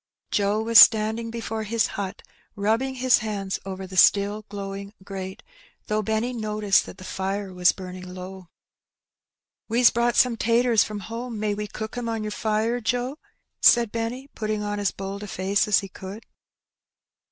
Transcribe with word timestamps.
Joe 0.31 0.63
was 0.63 0.79
standing 0.79 1.29
before 1.29 1.61
his 1.61 1.85
hut, 1.93 2.23
rubbing 2.55 2.95
his 2.95 3.19
hands 3.19 3.59
over 3.67 3.85
the 3.85 3.95
still 3.97 4.41
glowing 4.49 4.93
grate, 5.03 5.43
though 5.85 6.01
Benny 6.01 6.33
noticed 6.33 6.87
that 6.87 6.97
the 6.97 7.03
fire 7.03 7.53
was 7.53 7.71
burning 7.71 8.15
low. 8.15 8.47
We's 9.67 9.91
brought 9.91 10.15
some 10.15 10.37
taters 10.37 10.83
from 10.83 11.01
home, 11.01 11.39
may 11.39 11.53
we 11.53 11.67
cook 11.67 11.99
'em 11.99 12.09
on 12.09 12.23
Roughing 12.23 12.25
It. 12.25 12.31
29 12.31 12.31
yer 12.31 12.31
fire, 12.31 12.81
Joe?'' 12.81 13.19
said 13.61 13.91
Benny, 13.91 14.27
putting 14.33 14.63
on 14.63 14.79
as 14.79 14.89
bold 14.89 15.21
a 15.21 15.27
face 15.27 15.67
as 15.67 15.81
he 15.81 15.87
could. 15.87 16.25